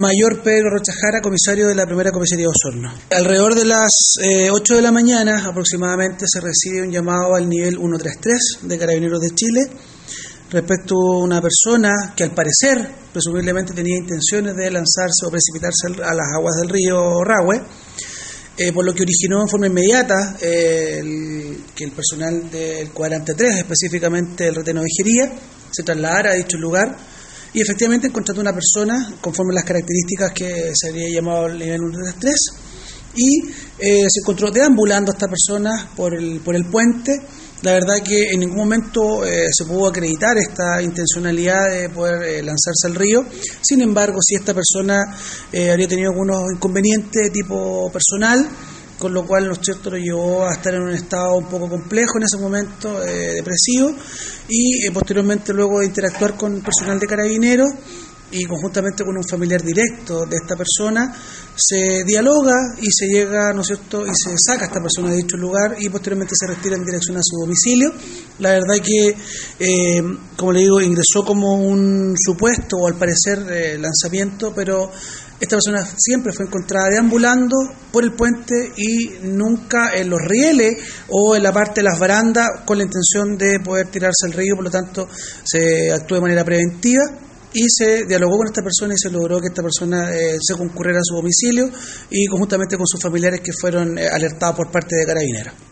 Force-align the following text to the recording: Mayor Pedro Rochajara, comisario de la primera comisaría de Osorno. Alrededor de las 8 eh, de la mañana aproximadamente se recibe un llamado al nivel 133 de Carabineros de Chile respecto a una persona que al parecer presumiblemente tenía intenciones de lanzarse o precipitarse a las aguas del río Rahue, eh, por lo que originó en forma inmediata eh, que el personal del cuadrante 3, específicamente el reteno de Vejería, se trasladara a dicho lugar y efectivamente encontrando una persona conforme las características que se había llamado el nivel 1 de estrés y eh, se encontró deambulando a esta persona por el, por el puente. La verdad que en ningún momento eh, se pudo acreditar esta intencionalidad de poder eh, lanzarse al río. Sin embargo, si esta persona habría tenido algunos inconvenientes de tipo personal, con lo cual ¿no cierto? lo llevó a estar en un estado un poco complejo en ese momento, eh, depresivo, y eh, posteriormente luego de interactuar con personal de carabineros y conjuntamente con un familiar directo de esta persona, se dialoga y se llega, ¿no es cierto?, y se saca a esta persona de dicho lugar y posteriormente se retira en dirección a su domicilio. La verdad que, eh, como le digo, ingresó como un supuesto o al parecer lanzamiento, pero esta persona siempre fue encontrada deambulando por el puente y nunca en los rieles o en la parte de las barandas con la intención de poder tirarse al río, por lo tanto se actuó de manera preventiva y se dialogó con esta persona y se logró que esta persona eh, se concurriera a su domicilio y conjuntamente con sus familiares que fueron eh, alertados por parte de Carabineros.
Mayor 0.00 0.44
Pedro 0.44 0.70
Rochajara, 0.70 1.20
comisario 1.20 1.66
de 1.66 1.74
la 1.74 1.84
primera 1.84 2.12
comisaría 2.12 2.44
de 2.44 2.52
Osorno. 2.54 2.94
Alrededor 3.10 3.56
de 3.56 3.64
las 3.64 3.90
8 4.48 4.72
eh, 4.72 4.76
de 4.76 4.80
la 4.80 4.92
mañana 4.92 5.44
aproximadamente 5.44 6.24
se 6.28 6.40
recibe 6.40 6.82
un 6.82 6.92
llamado 6.92 7.34
al 7.34 7.48
nivel 7.48 7.74
133 7.78 8.58
de 8.62 8.78
Carabineros 8.78 9.20
de 9.20 9.34
Chile 9.34 9.60
respecto 10.52 10.94
a 10.94 11.18
una 11.18 11.42
persona 11.42 12.14
que 12.14 12.22
al 12.22 12.30
parecer 12.30 12.78
presumiblemente 13.12 13.74
tenía 13.74 13.98
intenciones 13.98 14.54
de 14.54 14.70
lanzarse 14.70 15.26
o 15.26 15.32
precipitarse 15.32 15.88
a 15.88 16.14
las 16.14 16.26
aguas 16.32 16.54
del 16.60 16.68
río 16.68 17.24
Rahue, 17.24 17.60
eh, 18.56 18.72
por 18.72 18.84
lo 18.84 18.94
que 18.94 19.02
originó 19.02 19.42
en 19.42 19.48
forma 19.48 19.66
inmediata 19.66 20.36
eh, 20.40 21.58
que 21.74 21.82
el 21.82 21.90
personal 21.90 22.48
del 22.48 22.90
cuadrante 22.90 23.34
3, 23.34 23.56
específicamente 23.56 24.46
el 24.46 24.54
reteno 24.54 24.80
de 24.80 24.86
Vejería, 24.96 25.32
se 25.72 25.82
trasladara 25.82 26.30
a 26.30 26.34
dicho 26.34 26.56
lugar 26.56 26.96
y 27.58 27.60
efectivamente 27.60 28.06
encontrando 28.06 28.40
una 28.40 28.52
persona 28.52 29.14
conforme 29.20 29.52
las 29.52 29.64
características 29.64 30.30
que 30.32 30.70
se 30.72 30.90
había 30.90 31.08
llamado 31.12 31.46
el 31.46 31.58
nivel 31.58 31.80
1 31.80 32.04
de 32.04 32.10
estrés 32.10 32.38
y 33.16 33.40
eh, 33.80 34.06
se 34.08 34.20
encontró 34.20 34.52
deambulando 34.52 35.10
a 35.10 35.14
esta 35.14 35.26
persona 35.26 35.90
por 35.96 36.14
el, 36.14 36.38
por 36.38 36.54
el 36.54 36.66
puente. 36.66 37.20
La 37.62 37.72
verdad 37.72 38.00
que 38.04 38.30
en 38.30 38.38
ningún 38.38 38.58
momento 38.58 39.24
eh, 39.24 39.48
se 39.50 39.64
pudo 39.64 39.88
acreditar 39.88 40.38
esta 40.38 40.80
intencionalidad 40.80 41.68
de 41.68 41.88
poder 41.88 42.22
eh, 42.22 42.42
lanzarse 42.44 42.86
al 42.86 42.94
río. 42.94 43.24
Sin 43.60 43.82
embargo, 43.82 44.20
si 44.22 44.36
esta 44.36 44.54
persona 44.54 45.16
habría 45.48 45.88
tenido 45.88 46.12
algunos 46.12 46.44
inconvenientes 46.54 47.22
de 47.24 47.30
tipo 47.30 47.90
personal, 47.90 48.48
con 48.98 49.14
lo 49.14 49.24
cual 49.26 49.48
¿no 49.48 49.54
cierto? 49.54 49.90
lo 49.90 49.96
llevó 49.96 50.46
a 50.46 50.52
estar 50.52 50.74
en 50.74 50.82
un 50.82 50.90
estado 50.90 51.36
un 51.36 51.46
poco 51.46 51.68
complejo 51.68 52.18
en 52.18 52.24
ese 52.24 52.36
momento, 52.36 53.02
eh, 53.04 53.34
depresivo, 53.34 53.94
y 54.48 54.86
eh, 54.86 54.90
posteriormente 54.92 55.52
luego 55.52 55.80
de 55.80 55.86
interactuar 55.86 56.36
con 56.36 56.60
personal 56.60 56.98
de 56.98 57.06
carabineros 57.06 57.68
y 58.30 58.44
conjuntamente 58.44 59.04
con 59.04 59.16
un 59.16 59.24
familiar 59.24 59.62
directo 59.62 60.26
de 60.26 60.36
esta 60.36 60.56
persona, 60.56 61.14
se 61.58 62.04
dialoga 62.04 62.54
y 62.80 62.86
se 62.92 63.06
llega, 63.06 63.52
¿no 63.52 63.62
es 63.62 63.66
cierto?, 63.66 64.06
y 64.06 64.10
se 64.14 64.36
saca 64.38 64.64
a 64.64 64.66
esta 64.68 64.80
persona 64.80 65.10
de 65.10 65.16
dicho 65.16 65.36
lugar 65.36 65.74
y 65.78 65.88
posteriormente 65.88 66.34
se 66.38 66.46
retira 66.46 66.76
en 66.76 66.84
dirección 66.84 67.16
a 67.16 67.20
su 67.22 67.36
domicilio. 67.36 67.92
La 68.38 68.50
verdad 68.50 68.76
que, 68.82 69.16
eh, 69.58 70.02
como 70.36 70.52
le 70.52 70.60
digo, 70.60 70.80
ingresó 70.80 71.24
como 71.24 71.54
un 71.54 72.14
supuesto 72.16 72.76
o 72.76 72.86
al 72.86 72.94
parecer 72.94 73.38
lanzamiento, 73.80 74.52
pero 74.54 74.92
esta 75.40 75.56
persona 75.56 75.84
siempre 75.96 76.32
fue 76.32 76.46
encontrada 76.46 76.90
deambulando 76.90 77.56
por 77.92 78.04
el 78.04 78.12
puente 78.12 78.72
y 78.76 79.18
nunca 79.22 79.94
en 79.94 80.10
los 80.10 80.20
rieles 80.20 80.78
o 81.08 81.34
en 81.34 81.42
la 81.42 81.52
parte 81.52 81.80
de 81.80 81.84
las 81.84 81.98
barandas 81.98 82.46
con 82.64 82.78
la 82.78 82.84
intención 82.84 83.36
de 83.36 83.58
poder 83.60 83.88
tirarse 83.88 84.26
al 84.26 84.32
río, 84.32 84.54
por 84.54 84.64
lo 84.64 84.70
tanto 84.70 85.08
se 85.44 85.92
actuó 85.92 86.16
de 86.16 86.22
manera 86.22 86.44
preventiva 86.44 87.02
y 87.52 87.68
se 87.68 88.04
dialogó 88.06 88.38
con 88.38 88.46
esta 88.46 88.62
persona 88.62 88.94
y 88.94 88.98
se 88.98 89.10
logró 89.10 89.40
que 89.40 89.48
esta 89.48 89.62
persona 89.62 90.14
eh, 90.14 90.38
se 90.40 90.54
concurriera 90.54 91.00
a 91.00 91.04
su 91.04 91.14
domicilio 91.14 91.70
y 92.10 92.26
conjuntamente 92.26 92.76
con 92.76 92.86
sus 92.86 93.00
familiares 93.00 93.40
que 93.40 93.52
fueron 93.58 93.98
eh, 93.98 94.08
alertados 94.08 94.56
por 94.56 94.70
parte 94.70 94.96
de 94.96 95.06
Carabineros. 95.06 95.67